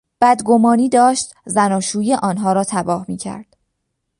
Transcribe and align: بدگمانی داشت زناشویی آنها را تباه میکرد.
بدگمانی 0.21 0.89
داشت 0.89 1.33
زناشویی 1.45 2.13
آنها 2.13 2.53
را 2.53 2.63
تباه 2.63 3.05
میکرد. 3.07 3.55